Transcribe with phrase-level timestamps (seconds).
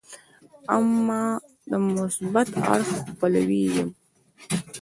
[0.77, 1.21] اما
[1.69, 3.89] د مثبت اړخ پلوی یې یم.